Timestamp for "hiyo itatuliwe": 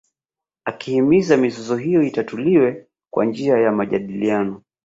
1.75-2.85